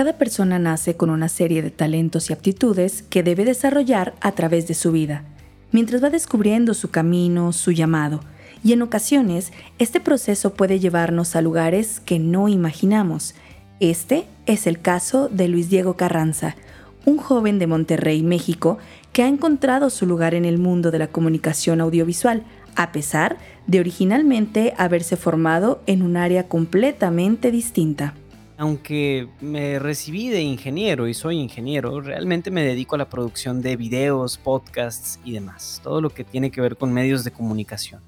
[0.00, 4.66] Cada persona nace con una serie de talentos y aptitudes que debe desarrollar a través
[4.66, 5.24] de su vida,
[5.72, 8.20] mientras va descubriendo su camino, su llamado,
[8.64, 13.34] y en ocasiones este proceso puede llevarnos a lugares que no imaginamos.
[13.78, 16.56] Este es el caso de Luis Diego Carranza,
[17.04, 18.78] un joven de Monterrey, México,
[19.12, 22.44] que ha encontrado su lugar en el mundo de la comunicación audiovisual,
[22.74, 23.36] a pesar
[23.66, 28.14] de originalmente haberse formado en un área completamente distinta.
[28.60, 33.74] Aunque me recibí de ingeniero y soy ingeniero, realmente me dedico a la producción de
[33.74, 38.02] videos, podcasts y demás, todo lo que tiene que ver con medios de comunicación.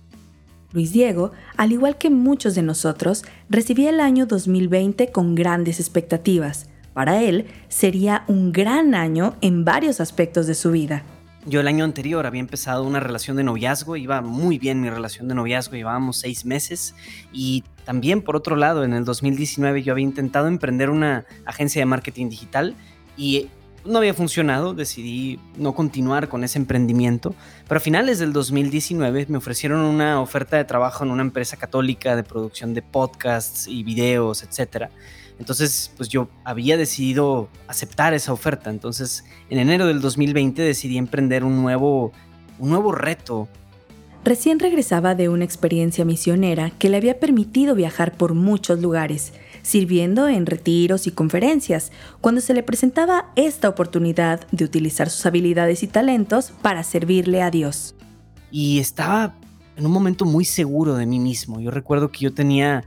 [0.72, 6.68] Luis Diego, al igual que muchos de nosotros, recibía el año 2020 con grandes expectativas.
[6.92, 11.02] Para él sería un gran año en varios aspectos de su vida.
[11.44, 15.26] Yo el año anterior había empezado una relación de noviazgo, iba muy bien mi relación
[15.26, 16.94] de noviazgo, llevábamos seis meses
[17.32, 21.86] y también por otro lado en el 2019 yo había intentado emprender una agencia de
[21.86, 22.76] marketing digital
[23.16, 23.48] y
[23.84, 27.34] no había funcionado, decidí no continuar con ese emprendimiento,
[27.66, 32.14] pero a finales del 2019 me ofrecieron una oferta de trabajo en una empresa católica
[32.14, 34.90] de producción de podcasts y videos, etcétera
[35.42, 38.70] entonces, pues yo había decidido aceptar esa oferta.
[38.70, 42.12] Entonces, en enero del 2020 decidí emprender un nuevo,
[42.60, 43.48] un nuevo reto.
[44.24, 49.32] Recién regresaba de una experiencia misionera que le había permitido viajar por muchos lugares,
[49.62, 55.82] sirviendo en retiros y conferencias, cuando se le presentaba esta oportunidad de utilizar sus habilidades
[55.82, 57.96] y talentos para servirle a Dios.
[58.52, 59.34] Y estaba
[59.74, 61.58] en un momento muy seguro de mí mismo.
[61.58, 62.84] Yo recuerdo que yo tenía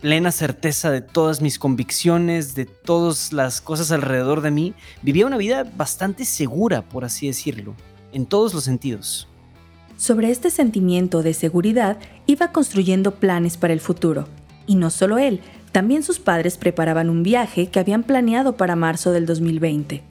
[0.00, 5.36] plena certeza de todas mis convicciones, de todas las cosas alrededor de mí, vivía una
[5.36, 7.74] vida bastante segura, por así decirlo,
[8.12, 9.28] en todos los sentidos.
[9.96, 14.28] Sobre este sentimiento de seguridad iba construyendo planes para el futuro.
[14.66, 15.40] Y no solo él,
[15.72, 20.02] también sus padres preparaban un viaje que habían planeado para marzo del 2020.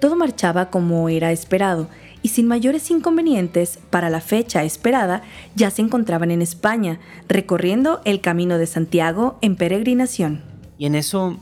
[0.00, 1.88] Todo marchaba como era esperado
[2.22, 5.22] y sin mayores inconvenientes, para la fecha esperada,
[5.54, 10.42] ya se encontraban en España, recorriendo el Camino de Santiago en peregrinación.
[10.78, 11.38] Y en eso,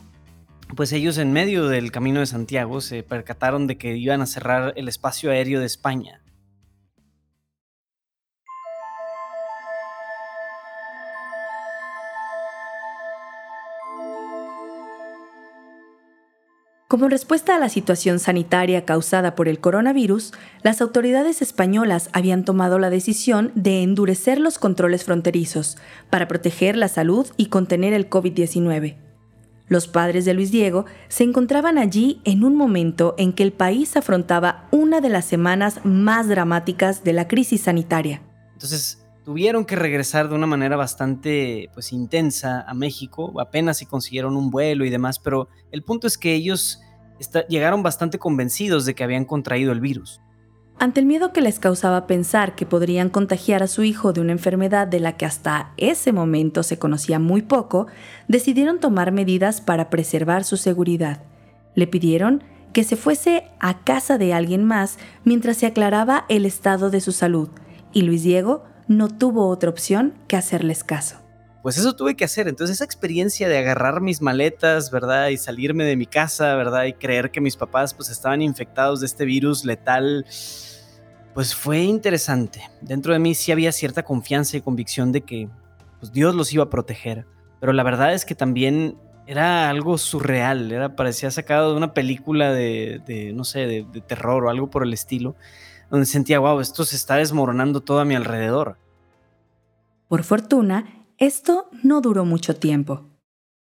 [0.74, 4.72] pues ellos en medio del Camino de Santiago se percataron de que iban a cerrar
[4.76, 6.20] el espacio aéreo de España.
[16.88, 20.32] Como respuesta a la situación sanitaria causada por el coronavirus,
[20.62, 25.78] las autoridades españolas habían tomado la decisión de endurecer los controles fronterizos
[26.10, 28.98] para proteger la salud y contener el COVID-19.
[29.66, 33.96] Los padres de Luis Diego se encontraban allí en un momento en que el país
[33.96, 38.22] afrontaba una de las semanas más dramáticas de la crisis sanitaria.
[38.52, 44.36] Entonces, tuvieron que regresar de una manera bastante pues intensa a México, apenas si consiguieron
[44.36, 46.80] un vuelo y demás, pero el punto es que ellos
[47.48, 50.20] llegaron bastante convencidos de que habían contraído el virus.
[50.78, 54.30] Ante el miedo que les causaba pensar que podrían contagiar a su hijo de una
[54.30, 57.88] enfermedad de la que hasta ese momento se conocía muy poco,
[58.28, 61.24] decidieron tomar medidas para preservar su seguridad.
[61.74, 66.90] Le pidieron que se fuese a casa de alguien más mientras se aclaraba el estado
[66.90, 67.48] de su salud,
[67.92, 71.16] y Luis Diego no tuvo otra opción que hacerles caso.
[71.62, 72.46] Pues eso tuve que hacer.
[72.46, 75.28] Entonces esa experiencia de agarrar mis maletas, ¿verdad?
[75.28, 76.84] Y salirme de mi casa, ¿verdad?
[76.84, 80.24] Y creer que mis papás pues estaban infectados de este virus letal,
[81.34, 82.62] pues fue interesante.
[82.80, 85.48] Dentro de mí sí había cierta confianza y convicción de que
[85.98, 87.26] pues, Dios los iba a proteger.
[87.58, 88.96] Pero la verdad es que también
[89.26, 94.44] era algo surreal, era, parecía sacado de una película de, no sé, de, de terror
[94.44, 95.34] o algo por el estilo,
[95.90, 98.78] donde sentía, wow, esto se está desmoronando todo a mi alrededor.
[100.08, 103.10] Por fortuna, esto no duró mucho tiempo.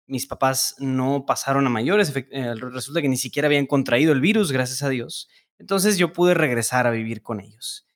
[0.07, 4.53] Mis papás no pasaron a mayores, eh, resulta que ni siquiera habían contraído el virus,
[4.53, 5.29] gracias a Dios.
[5.59, 7.87] Entonces yo pude regresar a vivir con ellos.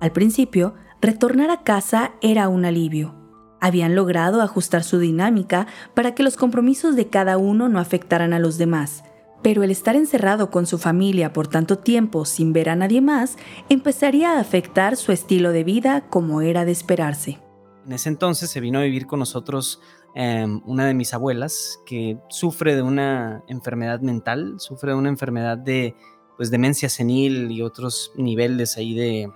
[0.00, 3.17] Al principio, retornar a casa era un alivio.
[3.60, 8.38] Habían logrado ajustar su dinámica para que los compromisos de cada uno no afectaran a
[8.38, 9.04] los demás,
[9.42, 13.36] pero el estar encerrado con su familia por tanto tiempo sin ver a nadie más
[13.68, 17.38] empezaría a afectar su estilo de vida como era de esperarse.
[17.86, 19.80] En ese entonces se vino a vivir con nosotros
[20.14, 25.56] em, una de mis abuelas que sufre de una enfermedad mental, sufre de una enfermedad
[25.56, 25.94] de
[26.36, 29.30] pues, demencia senil y otros niveles ahí de,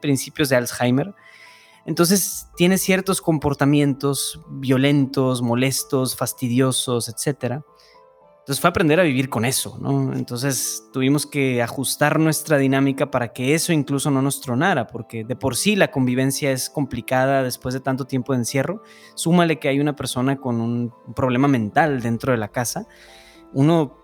[0.00, 1.14] principios de Alzheimer.
[1.86, 7.64] Entonces tiene ciertos comportamientos violentos, molestos, fastidiosos, etcétera
[8.40, 10.12] Entonces fue aprender a vivir con eso, ¿no?
[10.12, 15.36] Entonces tuvimos que ajustar nuestra dinámica para que eso incluso no nos tronara, porque de
[15.36, 18.82] por sí la convivencia es complicada después de tanto tiempo de encierro.
[19.14, 22.86] Súmale que hay una persona con un problema mental dentro de la casa.
[23.52, 23.96] Uno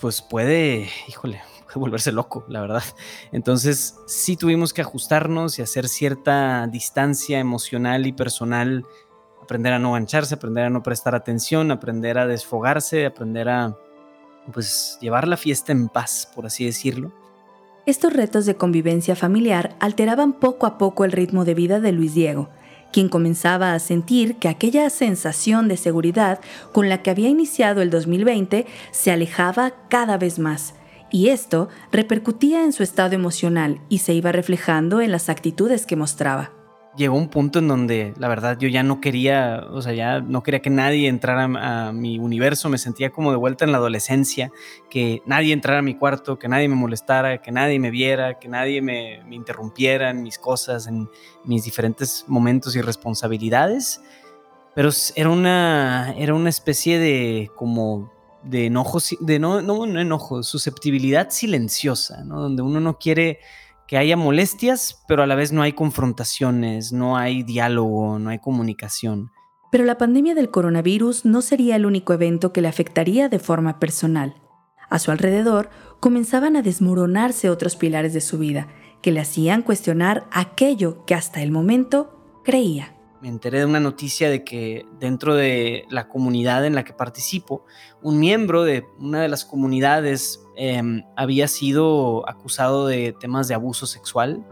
[0.00, 1.40] pues puede, híjole,
[1.74, 2.82] volverse loco, la verdad.
[3.32, 8.84] Entonces sí tuvimos que ajustarnos y hacer cierta distancia emocional y personal
[9.42, 13.76] aprender a no gancharse, aprender a no prestar atención, aprender a desfogarse, aprender a
[14.52, 17.12] pues llevar la fiesta en paz, por así decirlo.
[17.86, 22.14] Estos retos de convivencia familiar alteraban poco a poco el ritmo de vida de Luis
[22.14, 22.50] Diego,
[22.92, 26.40] quien comenzaba a sentir que aquella sensación de seguridad
[26.72, 30.74] con la que había iniciado el 2020 se alejaba cada vez más,
[31.10, 35.96] y esto repercutía en su estado emocional y se iba reflejando en las actitudes que
[35.96, 36.52] mostraba
[36.98, 40.42] llegó un punto en donde la verdad yo ya no quería, o sea, ya no
[40.42, 44.50] quería que nadie entrara a, mi universo, me sentía como de vuelta en la adolescencia,
[44.90, 48.48] que nadie entrara a mi cuarto, que nadie me molestara, que nadie me viera, que
[48.48, 51.08] nadie me, interrumpiera en mis cosas, en
[51.44, 54.02] mis diferentes momentos y responsabilidades.
[54.74, 58.12] Pero era una, era una especie de como
[58.42, 62.40] de enojo, de no, no, no enojo, susceptibilidad silenciosa, ¿no?
[62.40, 63.40] Donde uno no quiere
[63.86, 68.38] que haya molestias, pero a la vez no hay confrontaciones, no hay diálogo, no hay
[68.38, 69.30] comunicación.
[69.70, 73.78] Pero la pandemia del coronavirus no sería el único evento que le afectaría de forma
[73.78, 74.34] personal.
[74.90, 75.70] A su alrededor
[76.00, 78.68] comenzaban a desmoronarse otros pilares de su vida,
[79.02, 84.30] que le hacían cuestionar aquello que hasta el momento creía me enteré de una noticia
[84.30, 87.64] de que dentro de la comunidad en la que participo,
[88.00, 93.86] un miembro de una de las comunidades em, había sido acusado de temas de abuso
[93.86, 94.46] sexual.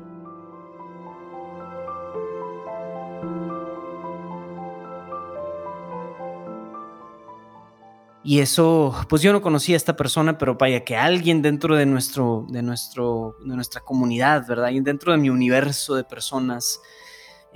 [8.24, 11.86] Y eso, pues yo no conocía a esta persona, pero vaya que alguien dentro de,
[11.86, 14.70] nuestro, de, nuestro, de nuestra comunidad, ¿verdad?
[14.70, 16.80] Y dentro de mi universo de personas,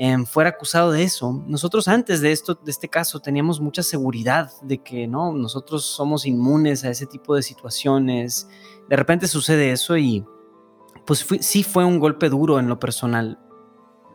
[0.03, 1.45] Em, fuera acusado de eso.
[1.47, 6.25] Nosotros antes de esto, de este caso, teníamos mucha seguridad de que no, nosotros somos
[6.25, 8.49] inmunes a ese tipo de situaciones.
[8.89, 10.25] De repente sucede eso y
[11.05, 13.39] pues sí fue un golpe duro en lo personal.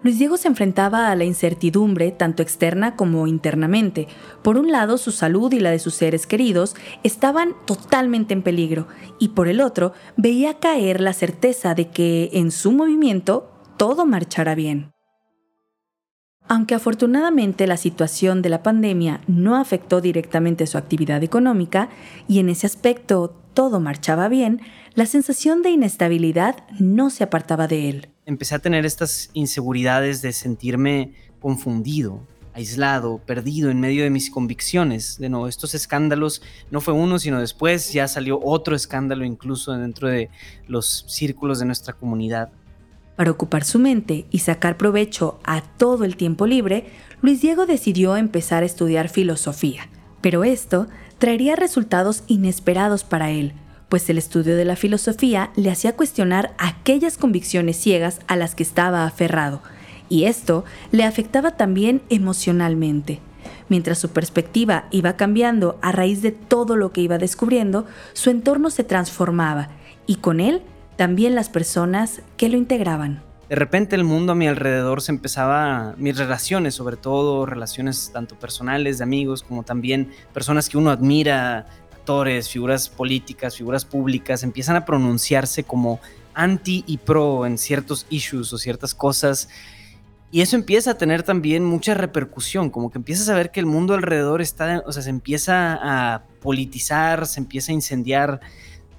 [0.02, 4.08] Luis Diego se enfrentaba a la incertidumbre, tanto externa como internamente.
[4.42, 8.88] Por un lado, su salud y la de sus seres queridos estaban totalmente en peligro,
[9.20, 14.56] y por el otro, veía caer la certeza de que en su movimiento todo marchará
[14.56, 14.95] bien.
[16.48, 21.90] Aunque afortunadamente la situación de la pandemia no afectó directamente su actividad económica
[22.28, 24.62] y en ese aspecto todo marchaba bien,
[24.94, 28.10] la sensación de inestabilidad no se apartaba de él.
[28.26, 32.22] Empecé a tener estas inseguridades de sentirme confundido,
[32.54, 35.18] aislado, perdido en medio de mis convicciones.
[35.18, 40.10] De nuevo, estos escándalos no fue uno, sino después ya salió otro escándalo incluso dentro
[40.10, 40.30] de
[40.68, 42.52] los círculos de nuestra comunidad.
[43.16, 46.88] Para ocupar su mente y sacar provecho a todo el tiempo libre,
[47.22, 49.88] Luis Diego decidió empezar a estudiar filosofía.
[50.22, 53.54] Pero esto traería resultados inesperados para él,
[53.90, 58.64] pues el estudio de la filosofía le hacía cuestionar aquellas convicciones ciegas a las que
[58.64, 59.62] estaba aferrado,
[60.10, 63.20] y esto le afectaba también emocionalmente.
[63.70, 68.70] Mientras su perspectiva iba cambiando a raíz de todo lo que iba descubriendo, su entorno
[68.70, 69.70] se transformaba,
[70.08, 70.62] y con él
[70.96, 73.22] también las personas que lo integraban.
[73.50, 78.40] De repente el mundo a mi alrededor se empezaba, mis relaciones sobre todo, relaciones tanto
[78.40, 84.76] personales, de amigos, como también personas que uno admira, actores, figuras políticas, figuras públicas, empiezan
[84.76, 86.00] a pronunciarse como
[86.34, 89.50] anti y pro en ciertos issues o ciertas cosas.
[90.32, 93.66] Y eso empieza a tener también mucha repercusión, como que empiezas a ver que el
[93.66, 98.42] mundo alrededor está, o sea, se empieza a politizar, se empieza a incendiar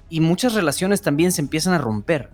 [0.09, 2.31] y muchas relaciones también se empiezan a romper.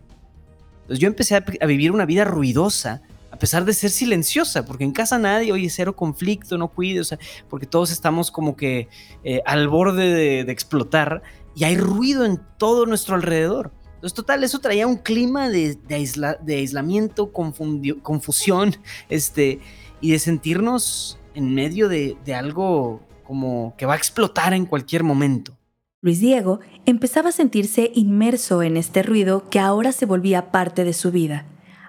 [0.82, 3.02] Entonces yo empecé a, vivir una vida ruidosa,
[3.32, 7.04] a pesar de ser silenciosa, porque en casa nadie, oye, cero conflicto, no cuide, o
[7.04, 7.18] sea,
[7.50, 8.90] porque todos estamos como que
[9.24, 11.24] eh, al borde de, explotar
[11.56, 13.72] y hay ruido en todo nuestro alrededor.
[13.96, 18.76] Entonces, total, eso traía un clima de, de aislamiento, confusión,
[19.10, 19.62] este,
[20.02, 25.58] y de sentirnos en medio de algo como que va a explotar en cualquier momento.
[26.04, 30.92] Luis Diego empezaba a sentirse inmerso en este ruido que ahora se volvía parte de
[30.92, 31.46] su vida.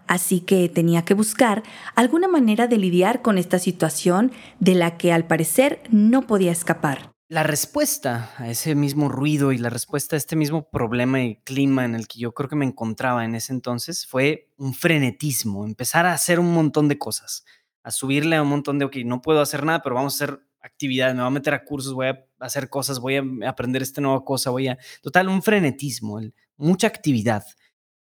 [0.06, 1.64] Así que tenía que buscar
[1.97, 4.30] alguna manera de lidiar con esta situación
[4.61, 7.11] de la que al parecer no podía escapar.
[7.28, 11.85] La respuesta a ese mismo ruido y la respuesta a este mismo problema y clima
[11.85, 16.06] en el que yo creo que me encontraba en ese entonces fue un frenetismo, empezar
[16.06, 17.44] a hacer un montón de cosas,
[17.83, 20.40] a subirle a un montón de, ok, no puedo hacer nada, pero vamos a hacer
[20.61, 24.00] actividades, me voy a meter a cursos, voy a hacer cosas, voy a aprender esta
[24.00, 24.78] nueva cosa, voy a...
[25.02, 26.20] Total, un frenetismo,
[26.56, 27.44] mucha actividad.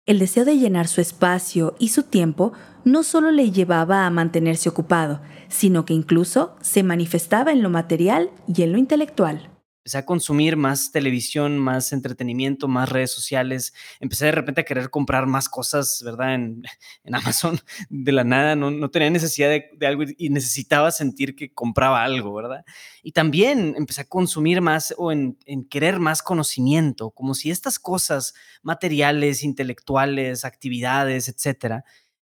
[0.05, 4.69] El deseo de llenar su espacio y su tiempo no solo le llevaba a mantenerse
[4.69, 10.05] ocupado, sino que incluso se manifestaba en lo material y en lo intelectual empecé a
[10.05, 15.47] consumir más televisión, más entretenimiento, más redes sociales, empecé de repente a querer comprar más
[15.47, 16.35] cosas, ¿verdad?
[16.35, 16.63] En,
[17.13, 17.59] Amazon
[17.89, 22.65] de la nada, no, tenía necesidad de, algo y necesitaba sentir que compraba algo, ¿verdad?
[23.03, 27.79] Y también empecé a consumir más o en, en querer más conocimiento, como si estas
[27.79, 31.85] cosas materiales, intelectuales, actividades, etcétera,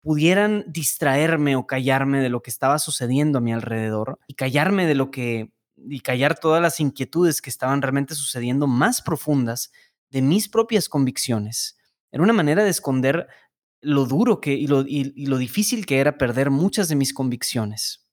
[0.03, 4.95] pudieran distraerme o callarme de lo que estaba sucediendo a mi alrededor y callarme de
[4.95, 9.73] lo que y callar todas las inquietudes que estaban realmente sucediendo más profundas
[10.11, 11.77] de mis propias convicciones.
[12.13, 13.27] Era una manera de esconder
[13.81, 18.04] lo duro que, y, lo, y lo difícil que era perder muchas de mis convicciones.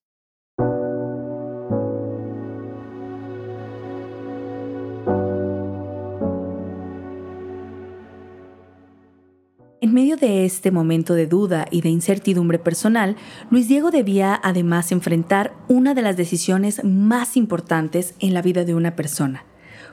[10.22, 13.18] De este momento de duda y de incertidumbre personal,
[13.50, 18.74] Luis Diego debía además enfrentar una de las decisiones más importantes en la vida de
[18.74, 19.46] una persona,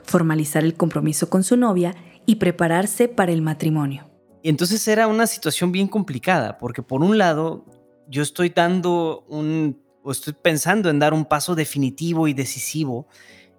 [0.03, 1.95] formalizar el compromiso con su novia
[2.25, 4.09] y prepararse para el matrimonio.
[4.41, 7.65] Y entonces era una situación bien complicada, porque por un lado
[8.07, 13.07] yo estoy dando un, o estoy pensando en dar un paso definitivo y decisivo,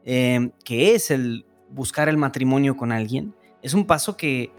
[0.05, 3.35] eh, que es el buscar el matrimonio con alguien.
[3.61, 4.50] Es un paso que,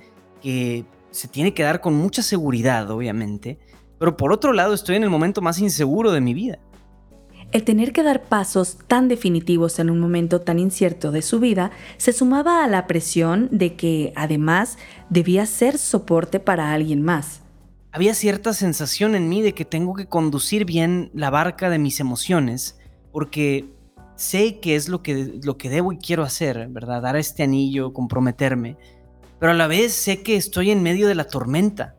[0.41, 3.59] que se tiene que dar con mucha seguridad, obviamente,
[3.99, 6.57] pero por otro lado estoy en el momento más inseguro de mi vida.
[7.51, 11.71] El tener que dar pasos tan definitivos en un momento tan incierto de su vida
[11.97, 14.77] se sumaba a la presión de que, además,
[15.09, 17.41] debía ser soporte para alguien más.
[17.91, 21.99] Había cierta sensación en mí de que tengo que conducir bien la barca de mis
[21.99, 22.79] emociones,
[23.11, 23.65] porque
[24.15, 27.01] sé que es lo que, lo que debo y quiero hacer, ¿verdad?
[27.01, 28.77] Dar este anillo, comprometerme
[29.41, 31.95] pero a la vez sé que estoy en medio de la tormenta.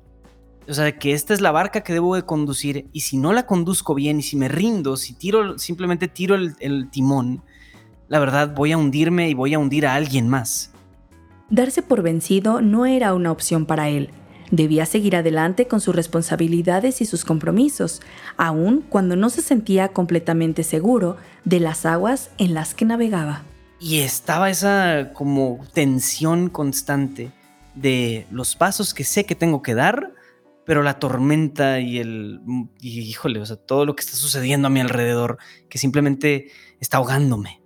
[0.69, 3.47] O sea, que esta es la barca que debo de conducir y si no la
[3.47, 7.43] conduzco bien y si me rindo, si tiro, simplemente tiro el, el timón,
[8.07, 10.71] la verdad voy a hundirme y voy a hundir a alguien más.
[11.51, 14.11] Darse por vencido no era una opción para él.
[14.53, 18.03] Debía seguir adelante con sus responsabilidades y sus compromisos,
[18.37, 23.43] aun cuando no se sentía completamente seguro de las aguas en las que navegaba.
[23.83, 27.33] Y estaba esa como tensión constante
[27.75, 30.13] de los pasos que sé que tengo que dar,
[30.65, 32.41] pero la tormenta y el,
[32.81, 37.61] híjole, o sea, todo lo que está sucediendo a mi alrededor, que simplemente está ahogándome.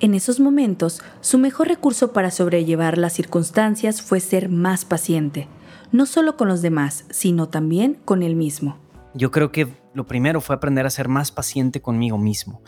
[0.00, 5.46] En esos momentos, su mejor recurso para sobrellevar las circunstancias fue ser más paciente,
[5.92, 8.78] no solo con los demás, sino también con él mismo.
[9.12, 12.62] Yo creo que lo primero fue aprender a ser más paciente conmigo mismo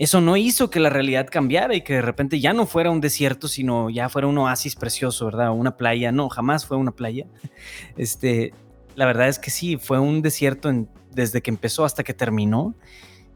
[0.00, 3.02] eso no hizo que la realidad cambiara y que de repente ya no fuera un
[3.02, 5.52] desierto, sino ya fuera un oasis precioso, ¿verdad?
[5.52, 6.10] Una playa.
[6.10, 7.26] No, jamás fue una playa.
[7.98, 8.54] Este,
[8.96, 10.72] la verdad es que sí, fue un desierto
[11.12, 12.74] desde que empezó hasta que terminó.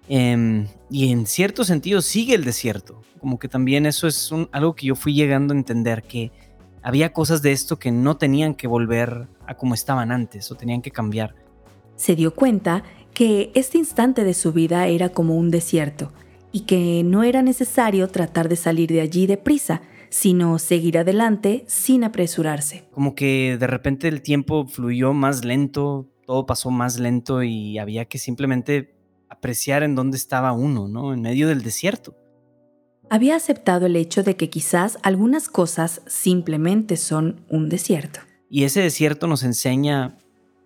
[0.09, 3.03] Em, y en cierto sentido sigue el desierto.
[3.21, 6.33] Como que también eso es algo que yo fui llegando a entender, que
[6.83, 10.81] había cosas de esto que no tenían que volver a como estaban antes o tenían
[10.81, 11.35] que cambiar.
[11.97, 16.11] Se dio cuenta que este instante de su vida era como un desierto
[16.55, 22.05] y que no era necesario tratar de salir de allí deprisa, sino seguir adelante sin
[22.05, 22.85] apresurarse.
[22.93, 28.05] Como que de repente el tiempo fluyó más lento, todo pasó más lento y había
[28.05, 28.95] que simplemente
[29.29, 31.13] apreciar en dónde estaba uno, ¿no?
[31.13, 32.17] En medio del desierto.
[33.11, 38.21] Había aceptado el hecho de que quizás algunas cosas simplemente son un desierto.
[38.49, 40.19] Y ese desierto nos enseña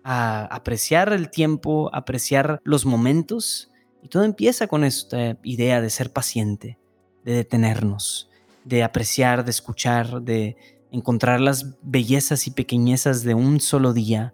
[0.03, 3.68] a apreciar el tiempo, apreciar los momentos
[4.01, 6.77] y todo empieza con esta idea de ser paciente,
[7.23, 8.29] de detenernos,
[8.63, 10.57] de apreciar, de escuchar, de
[10.91, 14.33] encontrar las bellezas y pequeñezas de un solo día.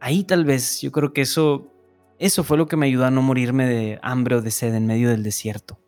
[0.00, 1.72] Ahí tal vez yo creo que eso
[2.18, 4.86] eso fue lo que me ayudó a no morirme de hambre o de sed en
[4.86, 5.78] medio del desierto.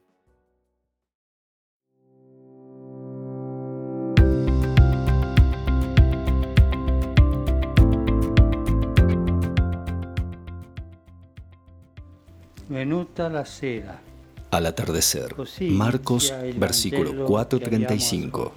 [14.50, 15.34] Al atardecer,
[15.70, 18.52] Marcos versículo 4:35.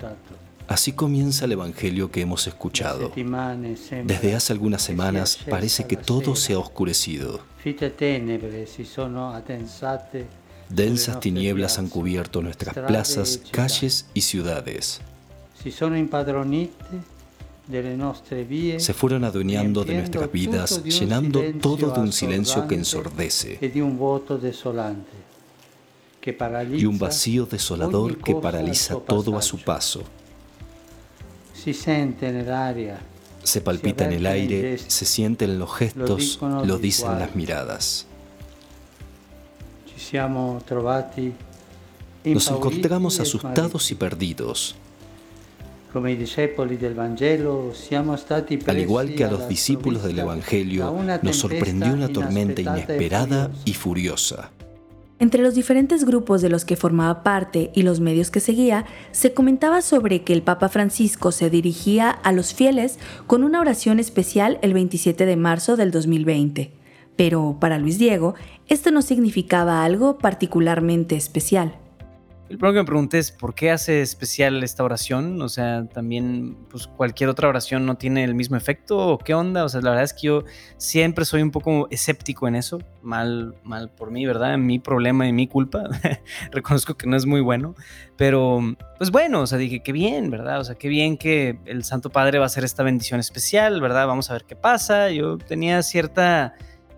[0.68, 3.12] Así comienza el Evangelio que hemos escuchado.
[4.06, 7.42] Desde hace algunas semanas parece que todo se ha oscurecido.
[10.70, 15.02] Densas tinieblas han cubierto nuestras plazas, calles y ciudades
[18.78, 23.60] se fueron adueñando de nuestras vidas, llenando todo de un silencio que ensordece.
[26.76, 30.04] y un vacío desolador que paraliza todo a su paso.
[33.44, 38.08] Se palpita en el aire, se siente en los gestos, lo dicen las miradas.
[42.26, 44.76] Nos encontramos asustados y perdidos.
[48.68, 54.52] Al igual que a los discípulos del Evangelio, nos sorprendió una tormenta inesperada y furiosa.
[55.20, 59.34] Entre los diferentes grupos de los que formaba parte y los medios que seguía, se
[59.34, 64.60] comentaba sobre que el Papa Francisco se dirigía a los fieles con una oración especial
[64.62, 66.74] el 27 de marzo del 2020.
[67.16, 68.36] Pero para Luis Diego,
[68.68, 71.76] esto no significaba algo particularmente especial.
[72.54, 76.56] El problema que me pregunté es por qué hace especial esta oración, o sea, también
[76.70, 79.90] pues cualquier otra oración no tiene el mismo efecto o qué onda, o sea, la
[79.90, 80.44] verdad es que yo
[80.78, 84.56] siempre soy un poco escéptico en eso, mal mal por mí, ¿verdad?
[84.60, 85.86] Mi problema y mi culpa.
[86.52, 87.74] Reconozco que no es muy bueno,
[88.18, 88.62] pero
[89.00, 90.60] pues bueno, o sea, dije qué bien, ¿verdad?
[90.60, 94.06] O sea, qué bien que el Santo Padre va a hacer esta bendición especial, ¿verdad?
[94.06, 95.10] Vamos a ver qué pasa.
[95.10, 96.54] Yo tenía cierta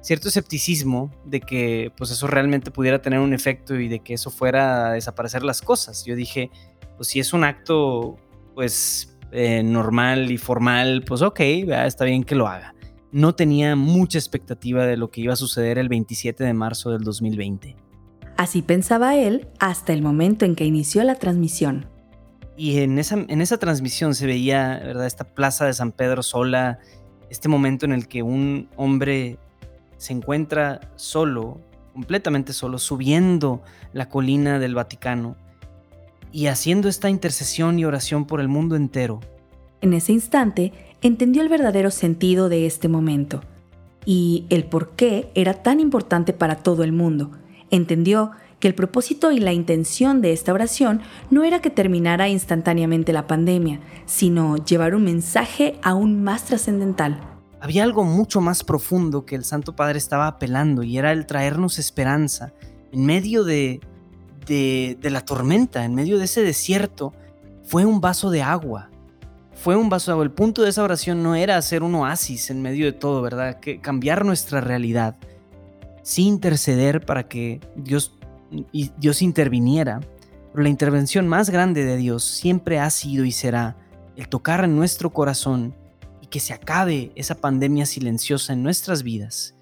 [0.06, 4.30] cierto escepticismo de que pues eso realmente pudiera tener un efecto y de que eso
[4.30, 6.06] fuera a desaparecer las cosas.
[6.06, 6.52] Yo dije,
[6.96, 8.18] pues si es un acto
[8.54, 12.76] pues eh, normal y formal, pues ok, está bien que lo haga.
[13.12, 17.02] No tenía mucha expectativa de lo que iba a suceder el 27 de marzo del
[17.02, 17.76] 2020.
[18.38, 21.90] Así pensaba él hasta el momento en que inició la transmisión.
[22.56, 25.08] Y en esa, en esa transmisión se veía, ¿verdad?
[25.08, 26.78] Esta plaza de San Pedro sola,
[27.32, 29.40] este momento en el que un hombre
[30.06, 31.60] se encuentra solo,
[31.94, 35.36] completamente solo, subiendo la colina del Vaticano
[36.32, 39.20] y haciendo esta intercesión y oración por el mundo entero.
[39.82, 43.42] En ese instante entendió el verdadero sentido de este momento
[44.06, 47.32] y el por qué era tan importante para todo el mundo.
[47.72, 53.12] Entendió que el propósito y la intención de esta oración no era que terminara instantáneamente
[53.12, 57.35] la pandemia, sino llevar un mensaje aún más trascendental
[57.66, 61.80] había algo mucho más profundo que el Santo Padre estaba apelando y era el traernos
[61.80, 62.54] esperanza
[62.92, 63.80] en medio de,
[64.46, 67.12] de, la tormenta, en medio de ese desierto.
[67.64, 68.92] Fue un vaso de agua.
[69.56, 70.26] Fue un vaso de agua.
[70.26, 73.60] El punto de esa oración no era hacer un oasis en medio de todo, ¿verdad?
[73.60, 75.16] Que cambiar nuestra realidad.
[76.04, 78.16] Sí interceder para que Dios,
[79.00, 80.02] Dios interviniera.
[80.52, 83.76] Pero la intervención más grande de Dios siempre ha sido y será
[84.16, 85.74] el tocar en nuestro corazón
[86.26, 89.56] que se acabe esa pandemia silenciosa en nuestras vidas.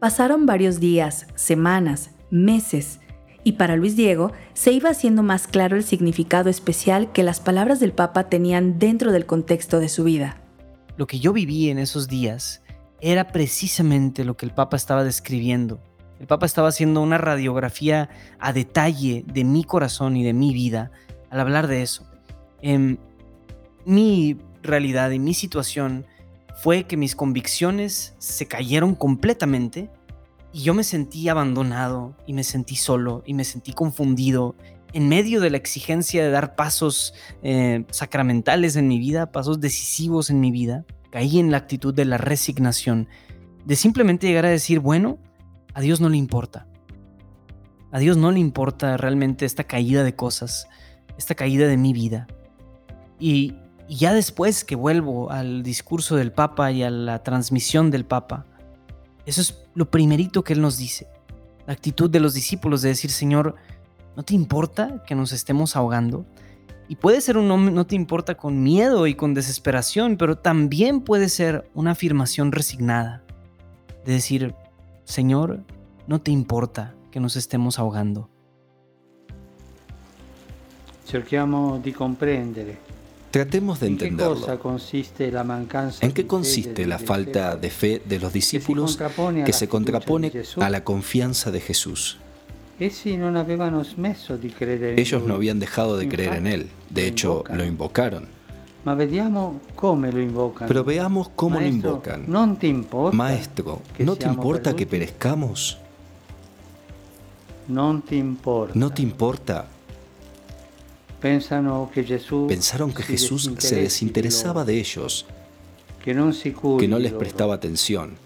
[0.00, 2.98] Pasaron varios días, semanas, meses,
[3.44, 7.80] y para Luis Diego se iba haciendo más claro el significado especial que las palabras
[7.80, 10.40] del Papa tenían dentro del contexto de su vida.
[10.96, 12.62] Lo que yo viví en esos días
[13.00, 15.80] era precisamente lo que el Papa estaba describiendo.
[16.20, 20.92] El Papa estaba haciendo una radiografía a detalle de mi corazón y de mi vida
[21.30, 22.06] al hablar de eso.
[22.60, 23.00] En
[23.84, 26.06] mi realidad y mi situación
[26.54, 29.90] fue que mis convicciones se cayeron completamente
[30.52, 34.54] y yo me sentí abandonado y me sentí solo y me sentí confundido
[34.92, 40.28] en medio de la exigencia de dar pasos eh, sacramentales en mi vida, pasos decisivos
[40.28, 40.84] en mi vida.
[41.10, 43.08] Caí en la actitud de la resignación,
[43.64, 45.18] de simplemente llegar a decir, bueno,
[45.74, 46.66] a Dios no le importa.
[47.90, 50.68] A Dios no le importa realmente esta caída de cosas,
[51.18, 52.26] esta caída de mi vida.
[53.18, 53.54] Y
[53.92, 58.46] y ya después que vuelvo al discurso del Papa y a la transmisión del Papa,
[59.26, 61.08] eso es lo primerito que Él nos dice.
[61.66, 63.54] La actitud de los discípulos de decir, Señor,
[64.16, 66.24] ¿no te importa que nos estemos ahogando?
[66.88, 71.02] Y puede ser un no, no te importa con miedo y con desesperación, pero también
[71.02, 73.22] puede ser una afirmación resignada.
[74.06, 74.54] De decir,
[75.04, 75.64] Señor,
[76.06, 78.30] no te importa que nos estemos ahogando.
[81.04, 82.91] Cerchiamo di comprendere
[83.32, 84.46] Tratemos de entenderlo.
[86.02, 88.98] ¿En qué consiste la falta de fe de los discípulos
[89.46, 92.18] que se contrapone a la confianza de Jesús?
[92.78, 93.16] Ellos
[95.26, 98.26] no habían dejado de creer en Él, de hecho lo invocaron.
[100.68, 102.26] Pero veamos cómo lo invocan.
[103.12, 105.78] Maestro, ¿no te importa que perezcamos?
[108.74, 109.68] No te importa
[111.22, 115.26] Pensaron que Jesús se desinteresaba de ellos,
[116.04, 118.16] que no les prestaba atención.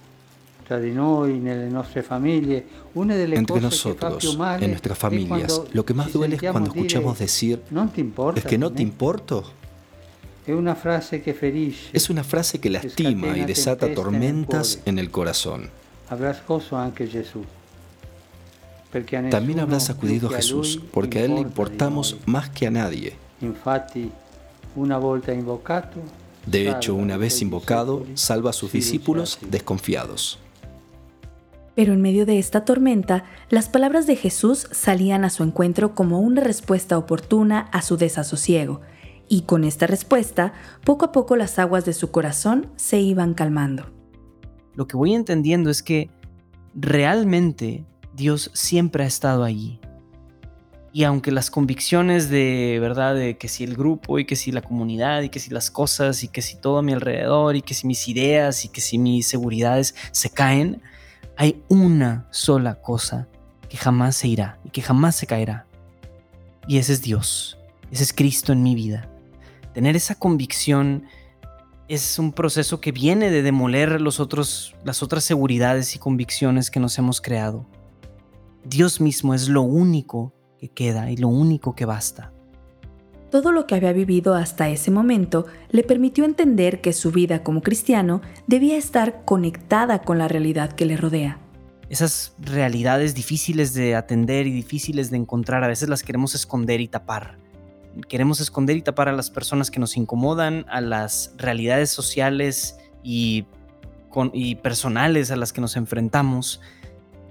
[0.69, 0.95] Entre
[3.61, 7.63] nosotros, en nuestras familias, lo que más duele es cuando escuchamos decir,
[8.35, 9.45] ¿es que no te importo?
[10.47, 15.71] Es una frase que lastima y desata tormentas en el corazón.
[19.31, 23.15] También habrá sacudido a Jesús, porque a Él le importamos más que a nadie.
[26.47, 30.39] De hecho, una vez invocado, salva a sus discípulos desconfiados.
[31.75, 36.21] Pero en medio de esta tormenta, las palabras de Jesús salían a su encuentro como
[36.21, 38.81] una respuesta oportuna a su desasosiego,
[39.29, 40.55] y con esta respuesta,
[40.85, 43.87] poco a poco las aguas de su corazón se iban calmando.
[44.75, 46.11] Lo que voy entendiendo es que
[46.75, 47.85] realmente
[48.17, 49.79] Dios siempre ha estado allí.
[50.93, 54.63] Y aunque las convicciones de verdad, de que si el grupo y que si la
[54.63, 57.75] comunidad y que si las cosas y que si todo a mi alrededor y que
[57.75, 60.81] si mis ideas y que si mis seguridades se caen,
[61.37, 63.29] hay una sola cosa
[63.69, 65.67] que jamás se irá y que jamás se caerá.
[66.67, 67.59] Y ese es Dios,
[67.91, 69.11] ese es Cristo en mi vida.
[69.75, 71.05] Tener esa convicción
[71.89, 76.81] es un proceso que viene de demoler los otros, las otras seguridades y convicciones que
[76.81, 77.67] nos hemos creado.
[78.69, 82.33] Dios mismo es lo único que queda y lo único que basta.
[83.31, 87.61] Todo lo que había vivido hasta ese momento le permitió entender que su vida como
[87.61, 91.39] cristiano debía estar conectada con la realidad que le rodea.
[91.89, 96.89] Esas realidades difíciles de atender y difíciles de encontrar, a veces las queremos esconder y
[96.89, 97.39] tapar.
[98.09, 103.47] Queremos esconder y tapar a las personas que nos incomodan, a las realidades sociales y,
[104.33, 106.61] y personales a las que nos enfrentamos.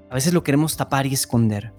[0.10, 1.74] A veces lo queremos tapar y esconder.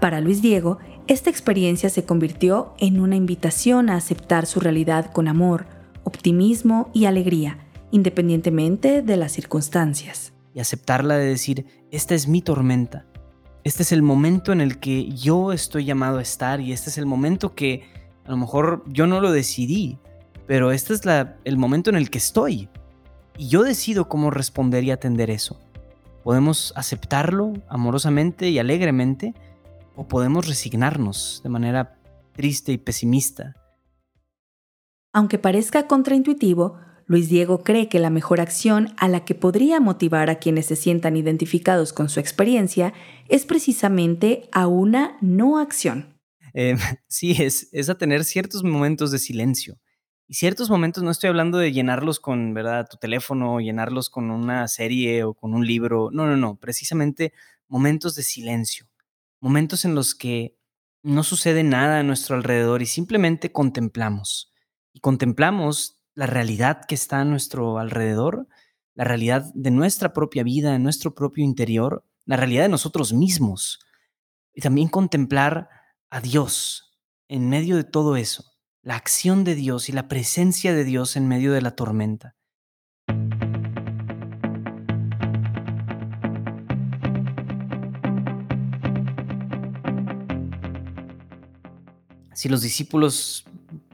[0.00, 5.26] Para Luis Diego, esta experiencia se convirtió en una invitación a aceptar su realidad con
[5.26, 5.66] amor,
[6.04, 7.58] optimismo y alegría,
[7.90, 10.32] independientemente de las circunstancias.
[10.54, 13.06] Y aceptarla de decir, esta es mi tormenta,
[13.64, 16.96] este es el momento en el que yo estoy llamado a estar y este es
[16.96, 17.82] el momento que
[18.24, 19.98] a lo mejor yo no lo decidí,
[20.46, 21.02] pero este es
[21.44, 22.70] el momento en el que estoy.
[23.36, 25.60] Y yo decido cómo responder y atender eso.
[26.22, 29.34] Podemos aceptarlo amorosamente y alegremente
[29.96, 31.98] o podemos resignarnos de manera
[32.32, 33.54] triste y pesimista.
[35.12, 40.28] Aunque parezca contraintuitivo, Luis Diego cree que la mejor acción a la que podría motivar
[40.28, 42.92] a quienes se sientan identificados con su experiencia
[43.28, 46.20] es precisamente a una no acción.
[46.52, 46.76] Eh,
[47.08, 49.78] sí, es, es a tener ciertos momentos de silencio.
[50.28, 54.68] Y ciertos momentos, no estoy hablando de llenarlos con, ¿verdad?, tu teléfono, llenarlos con una
[54.68, 56.10] serie o con un libro.
[56.12, 57.32] No, no, no, precisamente
[57.66, 58.88] momentos de silencio
[59.40, 60.56] momentos en los que
[61.02, 64.52] no sucede nada a nuestro alrededor y simplemente contemplamos.
[64.92, 68.48] Y contemplamos la realidad que está a nuestro alrededor,
[68.94, 73.78] la realidad de nuestra propia vida, de nuestro propio interior, la realidad de nosotros mismos.
[74.52, 75.68] Y también contemplar
[76.10, 78.44] a Dios en medio de todo eso,
[78.88, 82.34] la acción de Dios y la presencia de Dios en medio de la tormenta.
[92.32, 93.44] si los discípulos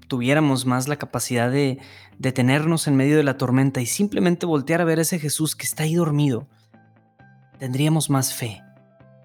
[0.07, 1.79] tuviéramos más la capacidad de
[2.19, 5.65] detenernos en medio de la tormenta y simplemente voltear a ver a ese Jesús que
[5.65, 6.47] está ahí dormido,
[7.59, 8.63] tendríamos más fe,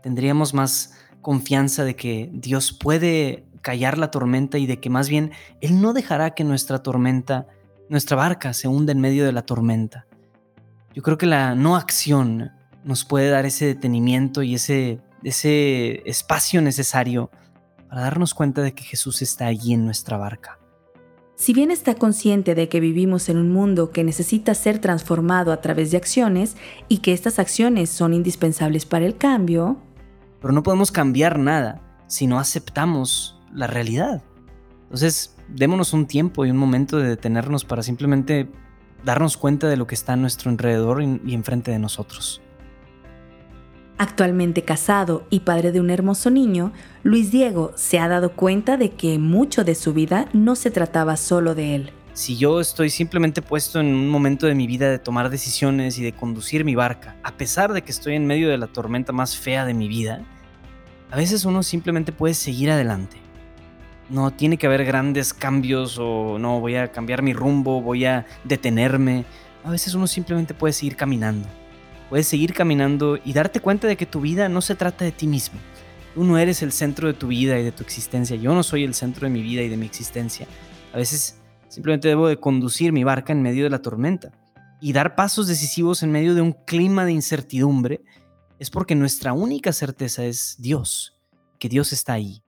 [0.02, 5.32] tendríamos más confianza de que Dios puede callar la tormenta y de que más bien
[5.62, 7.48] Él no dejará que nuestra tormenta,
[7.90, 10.06] nuestra barca se hunda en medio de la tormenta.
[10.94, 12.52] Yo creo que la no acción
[12.84, 17.30] nos puede dar ese detenimiento y ese, ese espacio necesario
[17.90, 20.60] para darnos cuenta de que Jesús está allí en nuestra barca.
[21.36, 25.62] Si bien está consciente de que vivimos en un mundo que necesita ser transformado a
[25.62, 26.58] través de acciones
[26.90, 29.78] y que estas acciones son indispensables para el cambio,
[30.42, 34.24] pero no podemos cambiar nada si no aceptamos la realidad.
[34.84, 38.50] Entonces, démonos un tiempo y un momento de detenernos para simplemente
[39.04, 42.42] darnos cuenta de lo que está a nuestro alrededor y enfrente de nosotros.
[43.98, 46.72] Actualmente casado y padre de un hermoso niño,
[47.04, 51.18] Luis Diego se ha dado cuenta de que mucho de su vida no se trataba
[51.18, 51.92] solo de él.
[52.14, 56.04] Si yo estoy simplemente puesto en un momento de mi vida de tomar decisiones y
[56.04, 59.38] de conducir mi barca, a pesar de que estoy en medio de la tormenta más
[59.38, 60.22] fea de mi vida,
[61.12, 63.18] a veces uno simplemente puede seguir adelante.
[64.10, 68.26] No tiene que haber grandes cambios o no voy a cambiar mi rumbo, voy a
[68.44, 69.26] detenerme.
[69.64, 71.48] A veces uno simplemente puede seguir caminando
[72.10, 75.28] puedes seguir caminando y darte cuenta de que tu vida no se trata de ti
[75.28, 75.60] mismo.
[76.16, 78.36] Tú no eres el centro de tu vida y de tu existencia.
[78.36, 80.48] Yo no soy el centro de mi vida y de mi existencia.
[80.92, 84.32] A veces simplemente debo de conducir mi barca en medio de la tormenta
[84.82, 88.02] y dar pasos decisivos en medio de un clima de incertidumbre
[88.58, 91.18] es porque nuestra única certeza es Dios,
[91.60, 92.44] que Dios está ahí.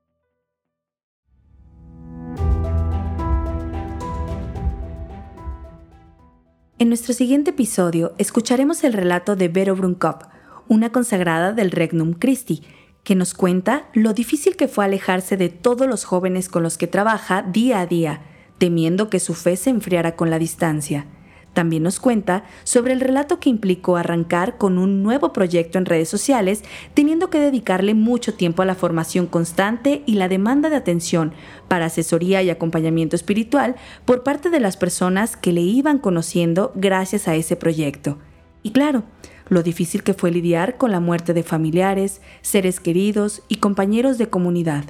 [6.82, 10.24] En nuestro siguiente episodio escucharemos el relato de Vero Brunkop,
[10.68, 12.64] una consagrada del Regnum Christi,
[13.04, 16.88] que nos cuenta lo difícil que fue alejarse de todos los jóvenes con los que
[16.88, 18.24] trabaja día a día,
[18.58, 21.06] temiendo que su fe se enfriara con la distancia.
[21.54, 26.08] También nos cuenta sobre el relato que implicó arrancar con un nuevo proyecto en redes
[26.08, 31.34] sociales, teniendo que dedicarle mucho tiempo a la formación constante y la demanda de atención
[31.68, 37.28] para asesoría y acompañamiento espiritual por parte de las personas que le iban conociendo gracias
[37.28, 38.18] a ese proyecto.
[38.64, 39.04] Y claro,
[39.50, 44.30] lo difícil que fue lidiar con la muerte de familiares, seres queridos y compañeros de
[44.30, 44.86] comunidad.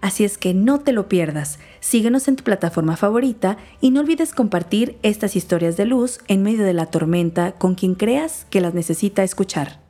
[0.00, 4.32] Así es que no te lo pierdas, síguenos en tu plataforma favorita y no olvides
[4.32, 8.74] compartir estas historias de luz en medio de la tormenta con quien creas que las
[8.74, 9.87] necesita escuchar.